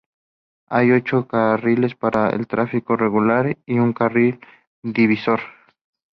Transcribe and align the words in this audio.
Hay 0.65 0.89
ocho 0.91 1.27
carriles 1.27 1.93
para 1.93 2.31
el 2.31 2.47
tráfico 2.47 2.95
regular 2.97 3.55
y 3.67 3.77
un 3.77 3.93
carril 3.93 4.39
divisor. 4.81 5.41